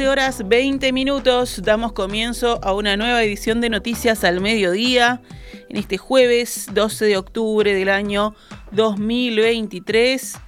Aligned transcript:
12 0.00 0.08
horas 0.08 0.48
20 0.48 0.94
minutos, 0.94 1.60
damos 1.62 1.92
comienzo 1.92 2.58
a 2.62 2.72
una 2.72 2.96
nueva 2.96 3.22
edición 3.22 3.60
de 3.60 3.68
Noticias 3.68 4.24
al 4.24 4.40
Mediodía 4.40 5.20
en 5.68 5.76
este 5.76 5.98
jueves 5.98 6.68
12 6.72 7.04
de 7.04 7.18
octubre 7.18 7.74
del 7.74 7.90
año 7.90 8.34
2023. 8.72 10.38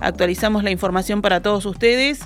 Actualizamos 0.00 0.64
la 0.64 0.70
información 0.70 1.20
para 1.20 1.42
todos 1.42 1.66
ustedes. 1.66 2.20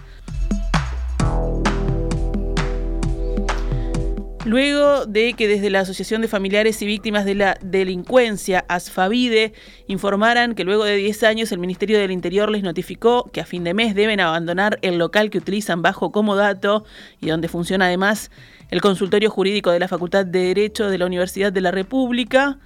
Luego 4.46 5.06
de 5.06 5.32
que 5.32 5.48
desde 5.48 5.70
la 5.70 5.80
Asociación 5.80 6.22
de 6.22 6.28
Familiares 6.28 6.80
y 6.80 6.86
Víctimas 6.86 7.24
de 7.24 7.34
la 7.34 7.58
Delincuencia, 7.62 8.64
ASFAVIDE, 8.68 9.52
informaran 9.88 10.54
que 10.54 10.62
luego 10.62 10.84
de 10.84 10.94
10 10.94 11.24
años 11.24 11.50
el 11.50 11.58
Ministerio 11.58 11.98
del 11.98 12.12
Interior 12.12 12.48
les 12.48 12.62
notificó 12.62 13.28
que 13.32 13.40
a 13.40 13.44
fin 13.44 13.64
de 13.64 13.74
mes 13.74 13.96
deben 13.96 14.20
abandonar 14.20 14.78
el 14.82 14.98
local 14.98 15.30
que 15.30 15.38
utilizan 15.38 15.82
bajo 15.82 16.12
comodato 16.12 16.84
y 17.20 17.26
donde 17.26 17.48
funciona 17.48 17.86
además 17.86 18.30
el 18.70 18.80
consultorio 18.80 19.30
jurídico 19.30 19.72
de 19.72 19.80
la 19.80 19.88
Facultad 19.88 20.24
de 20.24 20.38
Derecho 20.38 20.90
de 20.90 20.98
la 20.98 21.06
Universidad 21.06 21.52
de 21.52 21.60
la 21.62 21.72
República, 21.72 22.60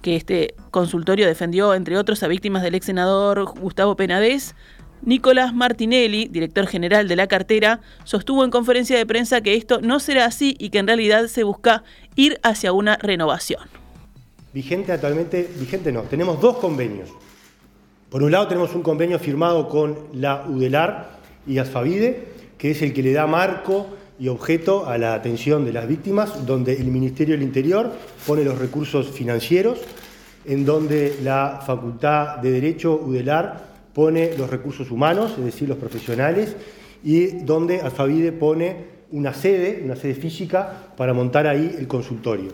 que 0.00 0.16
este 0.16 0.54
consultorio 0.70 1.26
defendió, 1.26 1.74
entre 1.74 1.98
otros, 1.98 2.22
a 2.22 2.28
víctimas 2.28 2.62
del 2.62 2.74
ex 2.74 2.86
senador 2.86 3.44
Gustavo 3.60 3.96
Penadez, 3.96 4.54
Nicolás 5.02 5.54
Martinelli, 5.54 6.28
director 6.28 6.66
general 6.66 7.08
de 7.08 7.16
la 7.16 7.26
cartera, 7.26 7.80
sostuvo 8.04 8.44
en 8.44 8.50
conferencia 8.50 8.96
de 8.96 9.06
prensa 9.06 9.40
que 9.40 9.54
esto 9.54 9.80
no 9.80 10.00
será 10.00 10.24
así 10.24 10.56
y 10.58 10.70
que 10.70 10.78
en 10.78 10.86
realidad 10.86 11.26
se 11.28 11.44
busca 11.44 11.84
ir 12.16 12.38
hacia 12.42 12.72
una 12.72 12.96
renovación. 12.96 13.62
Vigente 14.52 14.92
actualmente, 14.92 15.48
vigente 15.58 15.92
no, 15.92 16.02
tenemos 16.02 16.40
dos 16.40 16.56
convenios. 16.56 17.10
Por 18.10 18.22
un 18.22 18.32
lado 18.32 18.48
tenemos 18.48 18.74
un 18.74 18.82
convenio 18.82 19.18
firmado 19.18 19.68
con 19.68 19.96
la 20.14 20.46
UDELAR 20.48 21.10
y 21.46 21.58
ASFAVIDE, 21.58 22.28
que 22.56 22.70
es 22.70 22.82
el 22.82 22.94
que 22.94 23.02
le 23.02 23.12
da 23.12 23.26
marco 23.26 23.86
y 24.18 24.28
objeto 24.28 24.86
a 24.86 24.98
la 24.98 25.14
atención 25.14 25.64
de 25.64 25.72
las 25.72 25.86
víctimas, 25.86 26.46
donde 26.46 26.74
el 26.74 26.86
Ministerio 26.86 27.34
del 27.34 27.42
Interior 27.42 27.92
pone 28.26 28.44
los 28.44 28.58
recursos 28.58 29.10
financieros, 29.10 29.78
en 30.44 30.64
donde 30.64 31.18
la 31.22 31.62
Facultad 31.66 32.38
de 32.38 32.50
Derecho 32.50 32.94
UDELAR 32.94 33.68
pone 33.98 34.36
los 34.38 34.48
recursos 34.48 34.92
humanos, 34.92 35.34
es 35.36 35.44
decir, 35.44 35.68
los 35.68 35.76
profesionales, 35.76 36.54
y 37.02 37.42
donde 37.42 37.80
Alfavide 37.80 38.30
pone 38.30 38.76
una 39.10 39.34
sede, 39.34 39.82
una 39.84 39.96
sede 39.96 40.14
física, 40.14 40.92
para 40.96 41.12
montar 41.12 41.48
ahí 41.48 41.74
el 41.76 41.88
consultorio. 41.88 42.52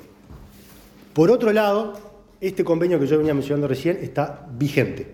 Por 1.12 1.31
otro 1.31 1.53
lado, 1.53 2.00
este 2.41 2.65
convenio 2.65 2.98
que 2.98 3.06
yo 3.06 3.19
venía 3.19 3.34
mencionando 3.34 3.69
recién 3.69 3.98
está 4.00 4.48
vigente. 4.56 5.06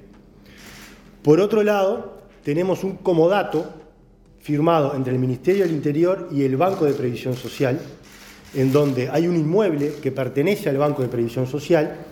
Por 1.24 1.40
otro 1.40 1.64
lado, 1.64 2.20
tenemos 2.44 2.84
un 2.84 2.98
comodato 2.98 3.68
firmado 4.38 4.94
entre 4.94 5.12
el 5.12 5.18
Ministerio 5.18 5.64
del 5.64 5.74
Interior 5.74 6.28
y 6.30 6.44
el 6.44 6.56
Banco 6.56 6.84
de 6.84 6.92
Previsión 6.92 7.34
Social, 7.34 7.80
en 8.54 8.70
donde 8.70 9.10
hay 9.10 9.26
un 9.26 9.34
inmueble 9.34 9.94
que 10.00 10.12
pertenece 10.12 10.68
al 10.68 10.78
Banco 10.78 11.02
de 11.02 11.08
Previsión 11.08 11.48
Social 11.48 12.06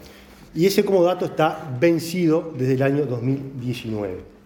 y 0.58 0.66
ese 0.66 0.84
comodato 0.84 1.24
está 1.24 1.70
vencido 1.78 2.52
desde 2.58 2.74
el 2.74 2.82
año 2.82 3.06
2019. 3.06 4.38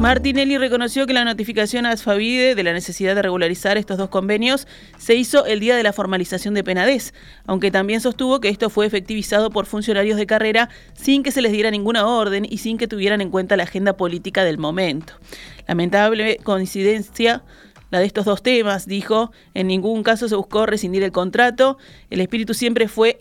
Martinelli 0.00 0.56
reconoció 0.56 1.06
que 1.06 1.12
la 1.12 1.24
notificación 1.24 1.84
a 1.84 1.90
Asfavide 1.90 2.54
de 2.54 2.62
la 2.62 2.72
necesidad 2.72 3.14
de 3.14 3.20
regularizar 3.20 3.76
estos 3.76 3.98
dos 3.98 4.08
convenios 4.08 4.66
se 4.96 5.16
hizo 5.16 5.44
el 5.44 5.60
día 5.60 5.76
de 5.76 5.82
la 5.82 5.92
formalización 5.92 6.54
de 6.54 6.64
Penades, 6.64 7.12
aunque 7.44 7.70
también 7.70 8.00
sostuvo 8.00 8.40
que 8.40 8.48
esto 8.48 8.70
fue 8.70 8.86
efectivizado 8.86 9.50
por 9.50 9.66
funcionarios 9.66 10.16
de 10.16 10.26
carrera 10.26 10.70
sin 10.94 11.22
que 11.22 11.32
se 11.32 11.42
les 11.42 11.52
diera 11.52 11.70
ninguna 11.70 12.06
orden 12.06 12.46
y 12.48 12.58
sin 12.58 12.78
que 12.78 12.88
tuvieran 12.88 13.20
en 13.20 13.30
cuenta 13.30 13.58
la 13.58 13.64
agenda 13.64 13.98
política 13.98 14.44
del 14.44 14.56
momento. 14.56 15.14
Lamentable 15.66 16.38
coincidencia 16.42 17.42
la 17.90 18.00
de 18.00 18.06
estos 18.06 18.24
dos 18.24 18.42
temas, 18.42 18.86
dijo, 18.86 19.32
en 19.54 19.66
ningún 19.66 20.02
caso 20.02 20.28
se 20.28 20.36
buscó 20.36 20.66
rescindir 20.66 21.02
el 21.02 21.12
contrato, 21.12 21.78
el 22.10 22.20
espíritu 22.20 22.54
siempre 22.54 22.88
fue 22.88 23.16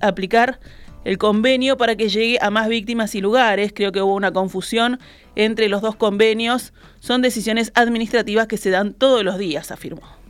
aplicar 0.00 0.60
el 1.04 1.18
convenio 1.18 1.76
para 1.76 1.96
que 1.96 2.08
llegue 2.08 2.38
a 2.40 2.50
más 2.50 2.68
víctimas 2.68 3.14
y 3.14 3.20
lugares. 3.20 3.72
Creo 3.74 3.92
que 3.92 4.00
hubo 4.02 4.14
una 4.14 4.32
confusión 4.32 4.98
entre 5.36 5.68
los 5.68 5.82
dos 5.82 5.96
convenios. 5.96 6.72
Son 7.00 7.22
decisiones 7.22 7.72
administrativas 7.74 8.46
que 8.46 8.56
se 8.56 8.70
dan 8.70 8.94
todos 8.94 9.22
los 9.22 9.38
días, 9.38 9.70
afirmó. 9.70 10.23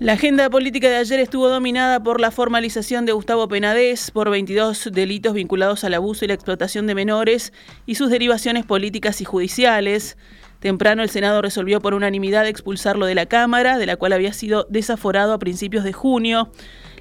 La 0.00 0.14
agenda 0.14 0.48
política 0.48 0.88
de 0.88 0.96
ayer 0.96 1.20
estuvo 1.20 1.50
dominada 1.50 2.02
por 2.02 2.22
la 2.22 2.30
formalización 2.30 3.04
de 3.04 3.12
Gustavo 3.12 3.48
Penadez 3.48 4.10
por 4.10 4.30
22 4.30 4.88
delitos 4.92 5.34
vinculados 5.34 5.84
al 5.84 5.92
abuso 5.92 6.24
y 6.24 6.28
la 6.28 6.32
explotación 6.32 6.86
de 6.86 6.94
menores 6.94 7.52
y 7.84 7.96
sus 7.96 8.08
derivaciones 8.08 8.64
políticas 8.64 9.20
y 9.20 9.26
judiciales. 9.26 10.16
Temprano 10.58 11.02
el 11.02 11.10
Senado 11.10 11.42
resolvió 11.42 11.82
por 11.82 11.92
unanimidad 11.92 12.46
expulsarlo 12.46 13.04
de 13.04 13.14
la 13.14 13.26
Cámara, 13.26 13.76
de 13.76 13.84
la 13.84 13.96
cual 13.96 14.14
había 14.14 14.32
sido 14.32 14.66
desaforado 14.70 15.34
a 15.34 15.38
principios 15.38 15.84
de 15.84 15.92
junio. 15.92 16.50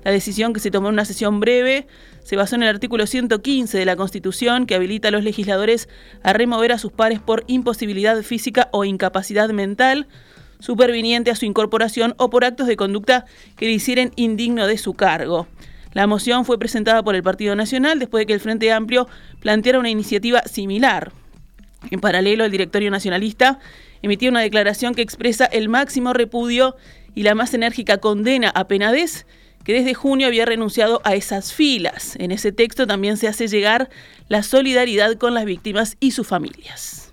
La 0.04 0.12
decisión 0.12 0.52
que 0.52 0.60
se 0.60 0.70
tomó 0.70 0.90
en 0.90 0.96
una 0.96 1.06
sesión 1.06 1.40
breve 1.40 1.88
se 2.26 2.36
basó 2.36 2.58
en 2.58 2.64
el 2.64 2.70
artículo 2.70 3.08
115 3.08 3.78
de 3.78 3.86
la 3.86 3.96
Constitución 3.96 4.66
que 4.66 4.76
habilita 4.76 5.08
a 5.08 5.12
los 5.12 5.24
legisladores 5.24 5.88
a 6.22 6.34
remover 6.34 6.74
a 6.74 6.78
sus 6.78 6.92
pares 6.92 7.22
por 7.22 7.46
imposibilidad 7.48 8.22
física 8.24 8.68
o 8.74 8.84
incapacidad 8.84 9.48
mental 9.52 10.10
superviniente 10.60 11.32
a 11.32 11.36
su 11.36 11.46
incorporación 11.46 12.16
o 12.18 12.30
por 12.30 12.46
actos 12.46 12.68
de 12.68 12.76
conducta 12.76 13.26
que 13.56 13.66
le 13.66 13.72
hicieran 13.72 14.12
indigno 14.16 14.68
de 14.68 14.78
su 14.78 14.94
cargo. 14.94 15.48
La 15.94 16.06
moción 16.06 16.46
fue 16.46 16.60
presentada 16.60 17.02
por 17.02 17.16
el 17.16 17.24
Partido 17.24 17.56
Nacional 17.56 17.98
después 17.98 18.22
de 18.22 18.26
que 18.28 18.34
el 18.34 18.40
Frente 18.40 18.72
Amplio 18.72 19.08
planteara 19.40 19.80
una 19.80 19.90
iniciativa 19.90 20.44
similar. 20.44 21.12
En 21.90 22.00
paralelo, 22.00 22.46
el 22.46 22.52
directorio 22.52 22.92
nacionalista 22.92 23.60
emitió 24.02 24.30
una 24.30 24.42
declaración 24.42 24.94
que 24.94 25.02
expresa 25.02 25.46
el 25.46 25.70
máximo 25.70 26.14
repudio 26.14 26.76
y 27.16 27.24
la 27.24 27.36
más 27.36 27.54
enérgica 27.54 27.98
condena 27.98 28.50
a 28.50 28.68
Penades, 28.68 29.26
que 29.64 29.74
desde 29.74 29.94
junio 29.94 30.28
había 30.28 30.46
renunciado 30.46 31.02
a 31.04 31.16
esas 31.16 31.54
filas. 31.54 32.16
En 32.20 32.32
ese 32.32 32.52
texto 32.52 32.86
también 32.86 33.18
se 33.18 33.28
hace 33.28 33.48
llegar 33.48 33.90
la 34.28 34.44
solidaridad 34.44 35.16
con 35.16 35.34
las 35.34 35.46
víctimas 35.46 35.98
y 36.00 36.12
sus 36.12 36.28
familias. 36.28 37.09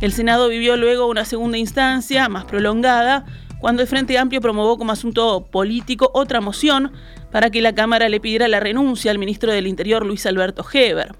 El 0.00 0.12
Senado 0.12 0.48
vivió 0.48 0.76
luego 0.76 1.06
una 1.06 1.24
segunda 1.24 1.56
instancia, 1.56 2.28
más 2.28 2.44
prolongada, 2.44 3.24
cuando 3.60 3.80
el 3.80 3.88
Frente 3.88 4.18
Amplio 4.18 4.40
promovió 4.40 4.76
como 4.76 4.92
asunto 4.92 5.46
político 5.50 6.10
otra 6.12 6.40
moción 6.40 6.92
para 7.30 7.50
que 7.50 7.62
la 7.62 7.74
Cámara 7.74 8.08
le 8.08 8.20
pidiera 8.20 8.46
la 8.46 8.60
renuncia 8.60 9.10
al 9.10 9.18
ministro 9.18 9.52
del 9.52 9.66
Interior, 9.66 10.04
Luis 10.04 10.26
Alberto 10.26 10.64
Heber. 10.70 11.14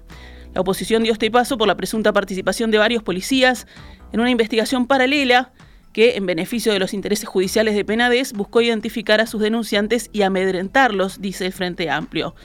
La 0.53 0.61
oposición 0.61 1.03
dio 1.03 1.11
este 1.11 1.31
paso 1.31 1.57
por 1.57 1.67
la 1.67 1.75
presunta 1.75 2.13
participación 2.13 2.69
de 2.71 2.77
varios 2.77 3.03
policías 3.03 3.65
en 4.13 4.19
una 4.19 4.29
investigación 4.29 4.85
paralela 4.87 5.51
que, 5.91 6.17
en 6.17 6.25
beneficio 6.25 6.71
de 6.71 6.79
los 6.79 6.93
intereses 6.93 7.27
judiciales 7.27 7.73
de 7.73 7.83
Penades, 7.83 8.33
buscó 8.33 8.61
identificar 8.61 9.21
a 9.21 9.27
sus 9.27 9.41
denunciantes 9.41 10.09
y 10.13 10.21
amedrentarlos, 10.21 11.21
dice 11.21 11.45
el 11.47 11.53
Frente 11.53 11.89
Amplio. 11.89 12.35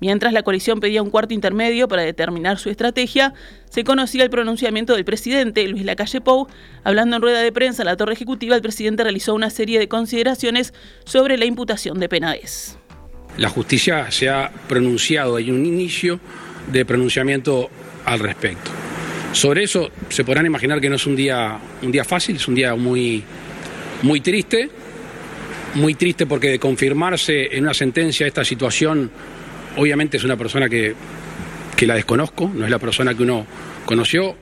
Mientras 0.00 0.32
la 0.32 0.42
coalición 0.42 0.80
pedía 0.80 1.02
un 1.02 1.10
cuarto 1.10 1.34
intermedio 1.34 1.86
para 1.86 2.02
determinar 2.02 2.58
su 2.58 2.70
estrategia, 2.70 3.34
se 3.68 3.84
conocía 3.84 4.24
el 4.24 4.30
pronunciamiento 4.30 4.94
del 4.94 5.04
presidente, 5.04 5.68
Luis 5.68 5.84
Lacalle 5.84 6.22
Pou. 6.22 6.48
Hablando 6.84 7.16
en 7.16 7.22
rueda 7.22 7.40
de 7.40 7.52
prensa 7.52 7.82
en 7.82 7.86
la 7.86 7.96
Torre 7.98 8.14
Ejecutiva, 8.14 8.56
el 8.56 8.62
presidente 8.62 9.02
realizó 9.02 9.34
una 9.34 9.50
serie 9.50 9.78
de 9.78 9.88
consideraciones 9.88 10.72
sobre 11.04 11.36
la 11.36 11.44
imputación 11.44 12.00
de 12.00 12.08
Penades. 12.08 12.78
La 13.36 13.50
justicia 13.50 14.10
se 14.10 14.30
ha 14.30 14.50
pronunciado, 14.68 15.36
hay 15.36 15.50
un 15.50 15.66
inicio 15.66 16.18
de 16.72 16.84
pronunciamiento 16.86 17.68
al 18.06 18.20
respecto. 18.20 18.70
Sobre 19.32 19.64
eso 19.64 19.90
se 20.08 20.24
podrán 20.24 20.46
imaginar 20.46 20.80
que 20.80 20.88
no 20.88 20.96
es 20.96 21.06
un 21.06 21.14
día, 21.14 21.58
un 21.82 21.92
día 21.92 22.04
fácil, 22.04 22.36
es 22.36 22.48
un 22.48 22.54
día 22.54 22.74
muy, 22.74 23.22
muy 24.02 24.20
triste, 24.20 24.70
muy 25.74 25.94
triste 25.94 26.26
porque 26.26 26.48
de 26.48 26.58
confirmarse 26.58 27.54
en 27.54 27.64
una 27.64 27.74
sentencia 27.74 28.26
esta 28.26 28.44
situación 28.44 29.10
Obviamente 29.76 30.16
es 30.16 30.24
una 30.24 30.36
persona 30.36 30.68
que, 30.68 30.94
que 31.76 31.86
la 31.86 31.94
desconozco, 31.94 32.50
no 32.52 32.64
es 32.64 32.70
la 32.70 32.78
persona 32.78 33.14
que 33.14 33.22
uno 33.22 33.46
conoció. 33.84 34.36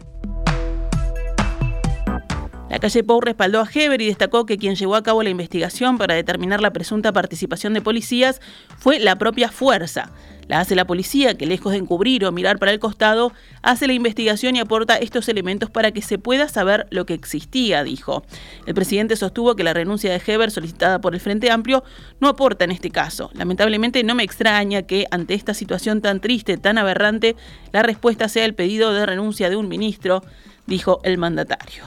Calle 2.80 3.02
Pou 3.02 3.20
respaldó 3.20 3.60
a 3.60 3.68
Heber 3.72 4.00
y 4.00 4.06
destacó 4.06 4.46
que 4.46 4.56
quien 4.56 4.76
llevó 4.76 4.94
a 4.94 5.02
cabo 5.02 5.22
la 5.22 5.30
investigación 5.30 5.98
para 5.98 6.14
determinar 6.14 6.60
la 6.60 6.72
presunta 6.72 7.12
participación 7.12 7.74
de 7.74 7.80
policías 7.80 8.40
fue 8.78 8.98
la 9.00 9.16
propia 9.16 9.50
fuerza. 9.50 10.12
La 10.46 10.60
hace 10.60 10.74
la 10.74 10.86
policía, 10.86 11.34
que 11.34 11.44
lejos 11.44 11.72
de 11.72 11.78
encubrir 11.78 12.24
o 12.24 12.32
mirar 12.32 12.58
para 12.58 12.72
el 12.72 12.78
costado, 12.78 13.32
hace 13.62 13.86
la 13.86 13.92
investigación 13.92 14.56
y 14.56 14.60
aporta 14.60 14.96
estos 14.96 15.28
elementos 15.28 15.70
para 15.70 15.90
que 15.92 16.00
se 16.00 16.18
pueda 16.18 16.48
saber 16.48 16.86
lo 16.90 17.04
que 17.04 17.12
existía, 17.12 17.84
dijo. 17.84 18.24
El 18.64 18.74
presidente 18.74 19.16
sostuvo 19.16 19.56
que 19.56 19.64
la 19.64 19.74
renuncia 19.74 20.10
de 20.10 20.22
Heber 20.24 20.50
solicitada 20.50 21.00
por 21.00 21.14
el 21.14 21.20
Frente 21.20 21.50
Amplio 21.50 21.84
no 22.20 22.28
aporta 22.28 22.64
en 22.64 22.70
este 22.70 22.90
caso. 22.90 23.30
Lamentablemente 23.34 24.02
no 24.04 24.14
me 24.14 24.22
extraña 24.22 24.82
que 24.82 25.06
ante 25.10 25.34
esta 25.34 25.52
situación 25.52 26.00
tan 26.00 26.20
triste, 26.20 26.56
tan 26.56 26.78
aberrante, 26.78 27.36
la 27.72 27.82
respuesta 27.82 28.28
sea 28.28 28.46
el 28.46 28.54
pedido 28.54 28.94
de 28.94 29.04
renuncia 29.04 29.50
de 29.50 29.56
un 29.56 29.68
ministro, 29.68 30.22
dijo 30.66 31.00
el 31.02 31.18
mandatario. 31.18 31.84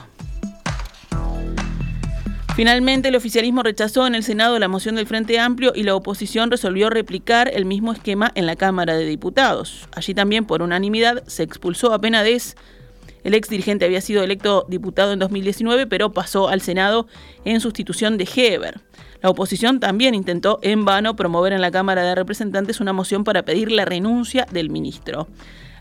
Finalmente, 2.54 3.08
el 3.08 3.16
oficialismo 3.16 3.62
rechazó 3.62 4.06
en 4.06 4.14
el 4.14 4.22
Senado 4.22 4.58
la 4.58 4.68
moción 4.68 4.96
del 4.96 5.06
Frente 5.06 5.38
Amplio 5.38 5.72
y 5.74 5.84
la 5.84 5.94
oposición 5.94 6.50
resolvió 6.50 6.90
replicar 6.90 7.50
el 7.52 7.64
mismo 7.64 7.92
esquema 7.92 8.30
en 8.34 8.44
la 8.44 8.56
Cámara 8.56 8.94
de 8.94 9.06
Diputados. 9.06 9.88
Allí 9.94 10.12
también, 10.12 10.44
por 10.44 10.60
unanimidad, 10.60 11.24
se 11.26 11.44
expulsó 11.44 11.94
a 11.94 12.00
Penades. 12.00 12.56
El 13.24 13.32
ex 13.32 13.48
dirigente 13.48 13.86
había 13.86 14.02
sido 14.02 14.22
electo 14.22 14.66
diputado 14.68 15.14
en 15.14 15.18
2019, 15.18 15.86
pero 15.86 16.12
pasó 16.12 16.48
al 16.48 16.60
Senado 16.60 17.06
en 17.46 17.60
sustitución 17.60 18.18
de 18.18 18.28
Heber. 18.34 18.80
La 19.22 19.30
oposición 19.30 19.80
también 19.80 20.14
intentó 20.14 20.58
en 20.62 20.84
vano 20.84 21.16
promover 21.16 21.54
en 21.54 21.62
la 21.62 21.70
Cámara 21.70 22.02
de 22.02 22.14
Representantes 22.14 22.80
una 22.80 22.92
moción 22.92 23.24
para 23.24 23.44
pedir 23.44 23.72
la 23.72 23.86
renuncia 23.86 24.46
del 24.52 24.68
ministro. 24.68 25.26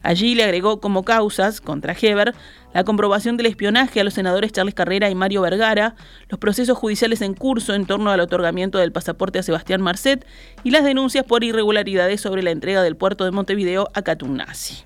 Allí 0.03 0.35
le 0.35 0.43
agregó 0.43 0.79
como 0.79 1.03
causas 1.03 1.61
contra 1.61 1.95
Heber 1.99 2.33
la 2.73 2.83
comprobación 2.83 3.37
del 3.37 3.47
espionaje 3.47 3.99
a 3.99 4.03
los 4.03 4.13
senadores 4.13 4.51
Charles 4.51 4.73
Carrera 4.73 5.09
y 5.09 5.15
Mario 5.15 5.41
Vergara, 5.41 5.95
los 6.29 6.39
procesos 6.39 6.77
judiciales 6.77 7.21
en 7.21 7.33
curso 7.33 7.73
en 7.73 7.85
torno 7.85 8.11
al 8.11 8.19
otorgamiento 8.19 8.77
del 8.77 8.91
pasaporte 8.91 9.39
a 9.39 9.43
Sebastián 9.43 9.81
Marcet 9.81 10.25
y 10.63 10.71
las 10.71 10.83
denuncias 10.83 11.25
por 11.25 11.43
irregularidades 11.43 12.21
sobre 12.21 12.43
la 12.43 12.51
entrega 12.51 12.81
del 12.81 12.95
puerto 12.95 13.25
de 13.25 13.31
Montevideo 13.31 13.89
a 13.93 14.01
Catunasi. 14.01 14.85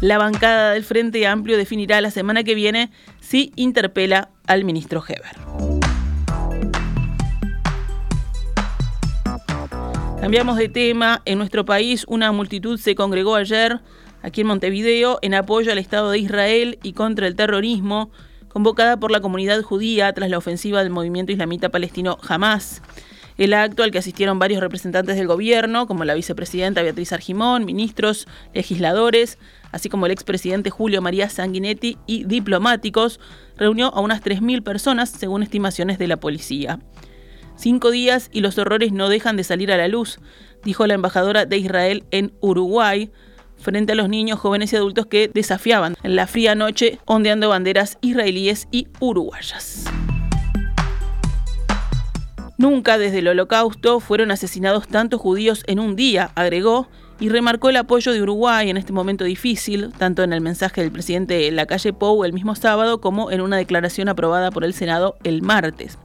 La 0.00 0.18
bancada 0.18 0.72
del 0.72 0.84
Frente 0.84 1.26
Amplio 1.26 1.56
definirá 1.56 2.00
la 2.00 2.10
semana 2.10 2.44
que 2.44 2.54
viene 2.54 2.90
si 3.20 3.52
interpela 3.56 4.28
al 4.46 4.64
ministro 4.64 5.02
Heber. 5.06 5.73
Cambiamos 10.24 10.56
de 10.56 10.70
tema. 10.70 11.20
En 11.26 11.36
nuestro 11.36 11.66
país, 11.66 12.06
una 12.08 12.32
multitud 12.32 12.80
se 12.80 12.94
congregó 12.94 13.34
ayer 13.34 13.80
aquí 14.22 14.40
en 14.40 14.46
Montevideo 14.46 15.18
en 15.20 15.34
apoyo 15.34 15.70
al 15.70 15.76
Estado 15.76 16.10
de 16.10 16.18
Israel 16.18 16.78
y 16.82 16.94
contra 16.94 17.26
el 17.26 17.36
terrorismo, 17.36 18.10
convocada 18.48 18.98
por 18.98 19.10
la 19.10 19.20
comunidad 19.20 19.60
judía 19.60 20.10
tras 20.14 20.30
la 20.30 20.38
ofensiva 20.38 20.82
del 20.82 20.88
movimiento 20.88 21.30
islamita 21.30 21.68
palestino 21.68 22.16
Hamas. 22.26 22.80
El 23.36 23.52
acto 23.52 23.82
al 23.82 23.90
que 23.90 23.98
asistieron 23.98 24.38
varios 24.38 24.62
representantes 24.62 25.16
del 25.16 25.26
gobierno, 25.26 25.86
como 25.86 26.06
la 26.06 26.14
vicepresidenta 26.14 26.80
Beatriz 26.80 27.12
Argimón, 27.12 27.66
ministros, 27.66 28.26
legisladores, 28.54 29.36
así 29.72 29.90
como 29.90 30.06
el 30.06 30.12
expresidente 30.12 30.70
Julio 30.70 31.02
María 31.02 31.28
Sanguinetti 31.28 31.98
y 32.06 32.24
diplomáticos, 32.24 33.20
reunió 33.58 33.94
a 33.94 34.00
unas 34.00 34.22
3.000 34.22 34.62
personas, 34.62 35.10
según 35.10 35.42
estimaciones 35.42 35.98
de 35.98 36.08
la 36.08 36.16
policía. 36.16 36.78
Cinco 37.56 37.90
días 37.90 38.30
y 38.32 38.40
los 38.40 38.58
horrores 38.58 38.92
no 38.92 39.08
dejan 39.08 39.36
de 39.36 39.44
salir 39.44 39.70
a 39.72 39.76
la 39.76 39.88
luz, 39.88 40.18
dijo 40.64 40.86
la 40.86 40.94
embajadora 40.94 41.46
de 41.46 41.56
Israel 41.58 42.04
en 42.10 42.32
Uruguay, 42.40 43.10
frente 43.56 43.92
a 43.92 43.96
los 43.96 44.08
niños, 44.08 44.38
jóvenes 44.38 44.72
y 44.72 44.76
adultos 44.76 45.06
que 45.06 45.28
desafiaban 45.32 45.96
en 46.02 46.16
la 46.16 46.26
fría 46.26 46.54
noche 46.54 46.98
ondeando 47.04 47.48
banderas 47.48 47.98
israelíes 48.00 48.68
y 48.70 48.88
uruguayas. 49.00 49.84
Nunca 52.58 52.98
desde 52.98 53.18
el 53.18 53.28
holocausto 53.28 54.00
fueron 54.00 54.30
asesinados 54.30 54.86
tantos 54.88 55.20
judíos 55.20 55.64
en 55.66 55.80
un 55.80 55.96
día, 55.96 56.30
agregó, 56.34 56.88
y 57.20 57.28
remarcó 57.28 57.70
el 57.70 57.76
apoyo 57.76 58.12
de 58.12 58.22
Uruguay 58.22 58.70
en 58.70 58.76
este 58.76 58.92
momento 58.92 59.24
difícil, 59.24 59.92
tanto 59.96 60.22
en 60.22 60.32
el 60.32 60.40
mensaje 60.40 60.80
del 60.80 60.90
presidente 60.90 61.46
en 61.46 61.56
la 61.56 61.66
calle 61.66 61.92
Pou 61.92 62.24
el 62.24 62.32
mismo 62.32 62.54
sábado 62.54 63.00
como 63.00 63.30
en 63.30 63.40
una 63.40 63.56
declaración 63.56 64.08
aprobada 64.08 64.50
por 64.50 64.64
el 64.64 64.74
Senado 64.74 65.16
el 65.22 65.42
martes. 65.42 65.98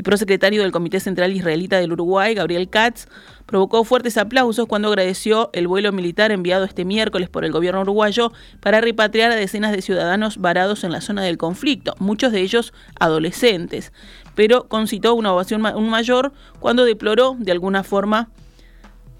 El 0.00 0.04
prosecretario 0.04 0.62
del 0.62 0.72
Comité 0.72 0.98
Central 0.98 1.36
Israelita 1.36 1.78
del 1.78 1.92
Uruguay, 1.92 2.32
Gabriel 2.32 2.70
Katz, 2.70 3.06
provocó 3.44 3.84
fuertes 3.84 4.16
aplausos 4.16 4.64
cuando 4.66 4.88
agradeció 4.88 5.50
el 5.52 5.68
vuelo 5.68 5.92
militar 5.92 6.32
enviado 6.32 6.64
este 6.64 6.86
miércoles 6.86 7.28
por 7.28 7.44
el 7.44 7.52
gobierno 7.52 7.82
uruguayo 7.82 8.32
para 8.60 8.80
repatriar 8.80 9.30
a 9.30 9.36
decenas 9.36 9.72
de 9.72 9.82
ciudadanos 9.82 10.38
varados 10.38 10.84
en 10.84 10.92
la 10.92 11.02
zona 11.02 11.22
del 11.22 11.36
conflicto, 11.36 11.96
muchos 11.98 12.32
de 12.32 12.40
ellos 12.40 12.72
adolescentes, 12.98 13.92
pero 14.34 14.68
concitó 14.68 15.14
una 15.14 15.34
ovación 15.34 15.66
aún 15.66 15.90
mayor 15.90 16.32
cuando 16.60 16.86
deploró 16.86 17.36
de 17.38 17.52
alguna 17.52 17.82
forma 17.84 18.30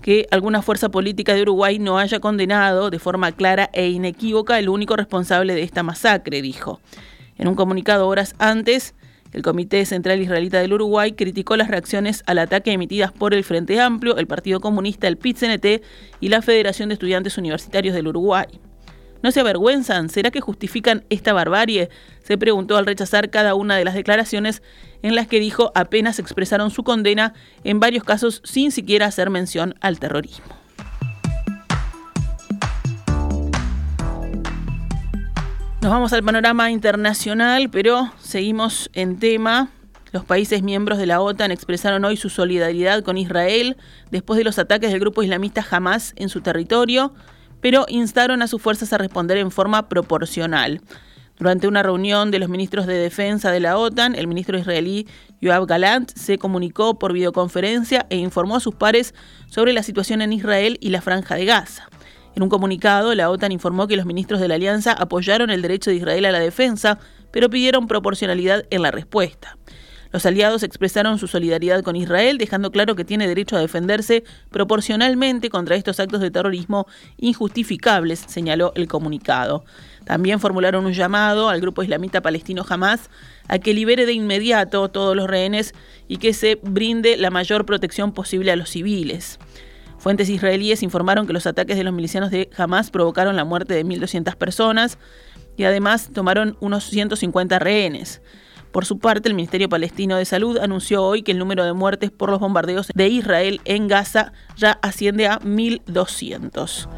que 0.01 0.29
alguna 0.31 0.63
fuerza 0.63 0.89
política 0.89 1.35
de 1.35 1.43
Uruguay 1.43 1.79
no 1.79 1.99
haya 1.99 2.21
condenado 2.21 2.89
de 2.89 2.99
forma 2.99 3.33
clara 3.33 3.69
e 3.75 3.91
inequívoca 3.91 4.59
el 4.59 4.71
único 4.71 4.97
responsable 4.97 5.55
de 5.55 5.63
esta 5.63 5.83
masacre, 5.83 6.41
dijo. 6.41 6.81
En 7.37 7.49
un 7.49 7.55
comunicado 7.55 8.09
horas 8.09 8.35
antes, 8.39 8.95
el 9.33 9.43
Comité 9.43 9.85
Central 9.85 10.21
Israelita 10.21 10.59
del 10.59 10.73
Uruguay 10.73 11.13
criticó 11.13 11.57
las 11.57 11.69
reacciones 11.69 12.23
al 12.27 12.39
ataque 12.39 12.73
emitidas 12.73 13.13
por 13.13 13.35
el 13.35 13.45
Frente 13.45 13.81
Amplio, 13.81 14.17
el 14.17 14.27
Partido 14.27 14.61
Comunista, 14.61 15.07
el 15.09 15.19
PIT-CNT 15.19 15.83
y 16.21 16.29
la 16.29 16.43
Federación 16.43 16.89
de 16.89 16.95
Estudiantes 16.95 17.39
Universitarios 17.39 17.95
del 17.95 18.09
Uruguay. 18.09 18.47
¿No 19.23 19.31
se 19.31 19.41
avergüenzan? 19.41 20.09
¿Será 20.09 20.31
que 20.31 20.41
justifican 20.41 21.05
esta 21.11 21.33
barbarie? 21.33 21.91
Se 22.23 22.39
preguntó 22.39 22.77
al 22.77 22.87
rechazar 22.87 23.31
cada 23.31 23.55
una 23.55 23.77
de 23.77 23.85
las 23.85 23.95
declaraciones 23.95 24.63
en 25.03 25.15
las 25.15 25.27
que 25.27 25.41
dijo 25.41 25.73
apenas 25.75 26.19
expresaron 26.19 26.71
su 26.71 26.85
condena, 26.85 27.35
en 27.65 27.81
varios 27.81 28.05
casos 28.05 28.41
sin 28.45 28.73
siquiera 28.73 29.07
hacer 29.07 29.31
mención 29.31 29.75
al 29.81 29.99
terrorismo. 29.99 30.60
Nos 35.83 35.93
vamos 35.93 36.13
al 36.13 36.23
panorama 36.23 36.71
internacional, 36.71 37.71
pero 37.71 38.13
seguimos 38.21 38.91
en 38.93 39.19
tema. 39.19 39.71
Los 40.13 40.27
países 40.27 40.63
miembros 40.63 40.99
de 40.99 41.07
la 41.07 41.23
OTAN 41.23 41.53
expresaron 41.53 42.05
hoy 42.05 42.19
su 42.19 42.29
solidaridad 42.29 43.03
con 43.03 43.17
Israel 43.17 43.79
después 44.11 44.37
de 44.37 44.45
los 44.45 44.59
ataques 44.59 44.91
del 44.91 45.01
grupo 45.01 45.23
islamista 45.23 45.65
Hamas 45.71 46.13
en 46.17 46.29
su 46.29 46.43
territorio, 46.43 47.15
pero 47.63 47.87
instaron 47.89 48.43
a 48.43 48.47
sus 48.47 48.61
fuerzas 48.61 48.93
a 48.93 48.99
responder 48.99 49.39
en 49.39 49.51
forma 49.51 49.89
proporcional. 49.89 50.83
Durante 51.39 51.67
una 51.67 51.83
reunión 51.83 52.31
de 52.31 52.41
los 52.41 52.51
ministros 52.51 52.87
de 52.87 52.99
defensa 52.99 53.51
de 53.51 53.61
la 53.61 53.79
OTAN, 53.79 54.15
el 54.17 54.27
ministro 54.27 54.59
israelí 54.59 55.09
Yoav 55.41 55.65
Galant 55.65 56.13
se 56.15 56.37
comunicó 56.37 56.99
por 56.99 57.15
videoconferencia 57.15 58.05
e 58.11 58.17
informó 58.17 58.57
a 58.57 58.61
sus 58.61 58.75
pares 58.75 59.15
sobre 59.47 59.73
la 59.73 59.83
situación 59.83 60.21
en 60.21 60.35
Israel 60.35 60.77
y 60.83 60.91
la 60.91 61.01
franja 61.01 61.37
de 61.37 61.47
Gaza. 61.47 61.89
En 62.37 62.43
un 62.43 62.49
comunicado, 62.49 63.15
la 63.15 63.31
OTAN 63.31 63.53
informó 63.53 63.89
que 63.89 63.97
los 63.97 64.07
ministros 64.07 64.41
de 64.41 64.49
la 64.49 64.55
alianza 64.55 64.93
apoyaron 64.93 65.51
el 65.51 65.63
derecho 65.63 65.91
de 65.91 65.97
Israel 65.97 66.25
a 66.27 66.33
la 66.33 66.39
defensa, 66.39 66.99
pero 67.31 67.51
pidieron 67.51 67.89
proporcionalidad 67.89 68.65
en 68.71 68.83
la 68.83 68.91
respuesta. 68.91 69.57
Los 70.13 70.27
aliados 70.27 70.65
expresaron 70.65 71.19
su 71.19 71.29
solidaridad 71.29 71.83
con 71.83 71.95
Israel, 71.95 72.37
dejando 72.37 72.73
claro 72.73 72.97
que 72.97 73.05
tiene 73.05 73.29
derecho 73.29 73.57
a 73.57 73.61
defenderse 73.61 74.25
proporcionalmente 74.51 75.51
contra 75.51 75.77
estos 75.77 76.01
actos 76.01 76.21
de 76.21 76.33
terrorismo 76.33 76.87
injustificables, 77.19 78.25
señaló 78.27 78.73
el 78.75 78.89
comunicado. 78.89 79.65
También 80.05 80.41
formularon 80.41 80.85
un 80.85 80.95
llamado 80.95 81.49
al 81.49 81.61
grupo 81.61 81.85
islamita 81.85 82.23
palestino 82.23 82.65
Hamas 82.69 83.09
a 83.47 83.61
que 83.61 83.75
libere 83.75 84.05
de 84.05 84.13
inmediato 84.13 84.89
todos 84.89 85.15
los 85.15 85.29
rehenes 85.29 85.75
y 86.09 86.17
que 86.17 86.33
se 86.33 86.59
brinde 86.61 87.17
la 87.17 87.31
mayor 87.31 87.65
protección 87.65 88.13
posible 88.13 88.51
a 88.51 88.57
los 88.57 88.71
civiles. 88.71 89.39
Fuentes 90.01 90.31
israelíes 90.31 90.83
informaron 90.83 91.27
que 91.27 91.35
los 91.35 91.47
ataques 91.47 91.77
de 91.77 91.85
los 91.85 91.93
milicianos 91.93 92.31
de 92.31 92.49
Hamas 92.57 92.91
provocaron 92.91 93.37
la 93.37 93.45
muerte 93.45 93.75
de 93.75 93.85
1.200 93.85 94.35
personas 94.35 94.97
y 95.59 95.65
además 95.65 96.09
tomaron 96.15 96.57
unos 96.61 96.85
150 96.85 97.59
rehenes. 97.59 98.23
Por 98.73 98.87
su 98.87 98.99
parte, 98.99 99.29
el 99.29 99.35
Ministerio 99.35 99.69
Palestino 99.69 100.17
de 100.17 100.25
Salud 100.25 100.57
anunció 100.57 101.03
hoy 101.03 101.23
que 101.23 101.33
el 101.33 101.39
número 101.39 101.67
de 101.67 101.75
muertes 101.75 102.11
por 102.11 102.31
los 102.31 102.41
bombardeos 102.41 102.89
de 102.95 103.09
Israel 103.09 103.61
en 103.67 103.89
Gaza 103.89 104.33
ya 104.57 104.79
asciende 104.81 105.27
a 105.27 105.39
1.200. 105.41 106.89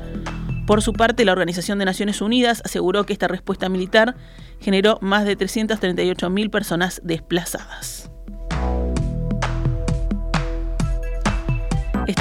Por 0.68 0.80
su 0.80 0.92
parte, 0.92 1.24
la 1.24 1.32
Organización 1.32 1.80
de 1.80 1.86
Naciones 1.86 2.20
Unidas 2.20 2.62
aseguró 2.64 3.04
que 3.04 3.14
esta 3.14 3.26
respuesta 3.26 3.68
militar 3.68 4.14
generó 4.60 4.98
más 5.00 5.24
de 5.24 5.36
338.000 5.36 6.50
personas 6.50 7.00
desplazadas. 7.02 8.11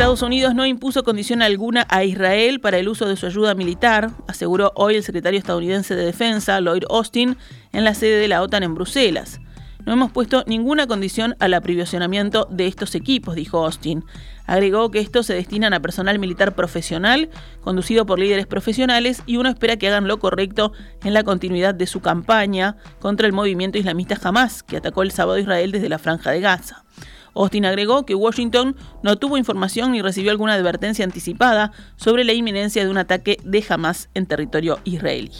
Estados 0.01 0.23
Unidos 0.23 0.55
no 0.55 0.65
impuso 0.65 1.03
condición 1.03 1.43
alguna 1.43 1.85
a 1.87 2.03
Israel 2.03 2.59
para 2.59 2.79
el 2.79 2.89
uso 2.89 3.07
de 3.07 3.15
su 3.15 3.27
ayuda 3.27 3.53
militar, 3.53 4.09
aseguró 4.27 4.71
hoy 4.73 4.95
el 4.95 5.03
secretario 5.03 5.37
estadounidense 5.37 5.95
de 5.95 6.03
Defensa, 6.03 6.59
Lloyd 6.59 6.85
Austin, 6.89 7.37
en 7.71 7.83
la 7.83 7.93
sede 7.93 8.19
de 8.19 8.27
la 8.27 8.41
OTAN 8.41 8.63
en 8.63 8.73
Bruselas. 8.73 9.41
No 9.85 9.93
hemos 9.93 10.11
puesto 10.11 10.43
ninguna 10.47 10.87
condición 10.87 11.35
al 11.37 11.53
aprisionamiento 11.53 12.47
de 12.49 12.65
estos 12.65 12.95
equipos, 12.95 13.35
dijo 13.35 13.63
Austin. 13.63 14.03
Agregó 14.47 14.89
que 14.89 15.01
estos 15.01 15.27
se 15.27 15.35
destinan 15.35 15.75
a 15.75 15.81
personal 15.81 16.17
militar 16.17 16.55
profesional, 16.55 17.29
conducido 17.61 18.07
por 18.07 18.17
líderes 18.17 18.47
profesionales, 18.47 19.21
y 19.27 19.37
uno 19.37 19.49
espera 19.49 19.77
que 19.77 19.87
hagan 19.87 20.07
lo 20.07 20.17
correcto 20.17 20.73
en 21.03 21.13
la 21.13 21.23
continuidad 21.23 21.75
de 21.75 21.85
su 21.85 21.99
campaña 21.99 22.75
contra 22.99 23.27
el 23.27 23.33
movimiento 23.33 23.77
islamista 23.77 24.17
Hamas, 24.23 24.63
que 24.63 24.77
atacó 24.77 25.03
el 25.03 25.11
sábado 25.11 25.37
a 25.37 25.41
Israel 25.41 25.71
desde 25.71 25.89
la 25.89 25.99
franja 25.99 26.31
de 26.31 26.41
Gaza. 26.41 26.85
Austin 27.33 27.65
agregó 27.65 28.05
que 28.05 28.15
Washington 28.15 28.75
no 29.03 29.17
tuvo 29.17 29.37
información 29.37 29.91
ni 29.91 30.01
recibió 30.01 30.31
alguna 30.31 30.53
advertencia 30.53 31.05
anticipada 31.05 31.71
sobre 31.95 32.23
la 32.23 32.33
inminencia 32.33 32.83
de 32.83 32.89
un 32.89 32.97
ataque 32.97 33.37
de 33.43 33.63
Hamas 33.69 34.09
en 34.13 34.25
territorio 34.25 34.79
israelí. 34.83 35.31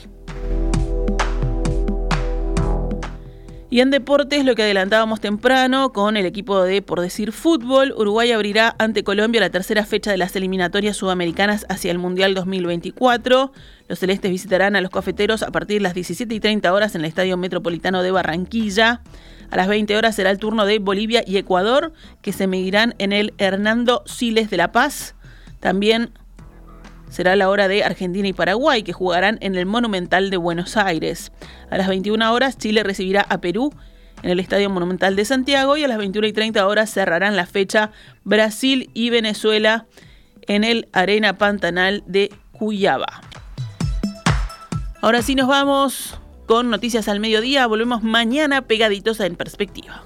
Y 3.74 3.79
en 3.79 3.89
deportes, 3.89 4.43
lo 4.43 4.53
que 4.53 4.63
adelantábamos 4.63 5.21
temprano 5.21 5.93
con 5.93 6.17
el 6.17 6.25
equipo 6.25 6.62
de 6.62 6.81
Por 6.81 7.00
Decir 7.00 7.31
Fútbol, 7.31 7.93
Uruguay 7.95 8.33
abrirá 8.33 8.75
ante 8.79 9.05
Colombia 9.05 9.39
la 9.39 9.50
tercera 9.50 9.86
fecha 9.86 10.12
de 10.12 10.17
las 10.17 10.36
eliminatorias 10.36 10.98
sudamericanas 10.98 11.65
hacia 11.69 11.89
el 11.89 11.98
Mundial 11.98 12.33
2024. 12.33 13.53
Los 13.88 14.00
celestes 14.00 14.29
visitarán 14.29 14.75
a 14.75 14.81
los 14.81 14.91
cafeteros 14.91 15.41
a 15.41 15.51
partir 15.51 15.77
de 15.77 15.83
las 15.83 15.93
17 15.93 16.36
y 16.36 16.41
30 16.41 16.74
horas 16.74 16.95
en 16.95 17.01
el 17.01 17.07
Estadio 17.07 17.38
Metropolitano 17.38 18.03
de 18.03 18.12
Barranquilla. 18.12 19.03
A 19.51 19.58
las 19.58 19.67
20 19.67 19.98
horas 19.98 20.15
será 20.15 20.31
el 20.31 20.39
turno 20.39 20.65
de 20.65 20.79
Bolivia 20.79 21.24
y 21.27 21.38
Ecuador, 21.38 21.91
que 22.22 22.31
se 22.31 22.48
medirán 22.48 22.96
en 22.98 23.12
el 23.12 23.34
Hernando 23.38 24.01
Siles 24.05 24.50
de 24.50 24.55
La 24.58 24.72
Paz. 24.72 25.13
También 25.60 26.12
será 27.10 27.36
la 27.36 27.50
hora 27.50 27.67
de 27.67 27.84
Argentina 27.84 28.29
y 28.29 28.34
Paraguay, 28.34 28.84
que 28.84 28.93
jugarán 28.93 29.38
en 29.41 29.55
el 29.55 29.65
Monumental 29.65 30.29
de 30.29 30.38
Buenos 30.38 30.77
Aires. 30.77 31.34
A 31.70 31.77
las 31.77 31.89
21 31.89 32.34
horas, 32.34 32.58
Chile 32.58 32.81
recibirá 32.84 33.25
a 33.27 33.41
Perú 33.41 33.74
en 34.24 34.29
el 34.29 34.39
Estadio 34.39 34.70
Monumental 34.70 35.17
de 35.17 35.25
Santiago 35.25 35.75
y 35.75 35.84
a 35.84 35.89
las 35.89 35.98
21 35.98 36.27
y 36.27 36.34
30 36.34 36.65
horas 36.65 36.89
cerrarán 36.89 37.36
la 37.36 37.46
fecha 37.46 37.91
Brasil 38.24 38.89
y 38.93 39.10
Venezuela 39.10 39.86
en 40.48 40.63
el 40.63 40.88
Arena 40.93 41.38
Pantanal 41.38 42.03
de 42.05 42.31
Cuyaba. 42.53 43.22
Ahora 45.01 45.22
sí 45.22 45.36
nos 45.36 45.48
vamos 45.48 46.17
con 46.51 46.70
noticias 46.70 47.08
al 47.08 47.22
mediodía. 47.22 47.65
Volvemos 47.65 48.03
mañana 48.03 48.63
pegaditos 48.63 49.22
En 49.22 49.38
Perspectiva. 49.38 50.03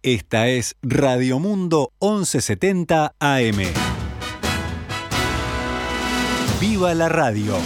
Esta 0.00 0.48
es 0.48 0.74
Radio 0.80 1.38
Mundo 1.38 1.92
1170 2.00 3.14
AM. 3.20 3.58
¡Viva 6.62 6.94
la 6.94 7.10
radio! 7.10 7.58